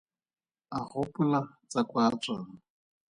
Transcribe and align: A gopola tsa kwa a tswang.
A 0.77 0.79
gopola 0.91 1.39
tsa 1.69 1.81
kwa 1.89 2.01
a 2.09 2.11
tswang. 2.21 2.49